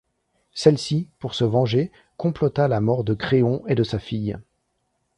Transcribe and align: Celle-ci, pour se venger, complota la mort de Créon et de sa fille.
Celle-ci, 0.55 1.09
pour 1.19 1.35
se 1.35 1.43
venger, 1.43 1.91
complota 2.17 2.67
la 2.67 2.81
mort 2.81 3.03
de 3.03 3.13
Créon 3.13 3.61
et 3.67 3.75
de 3.75 3.83
sa 3.83 3.99
fille. 3.99 4.35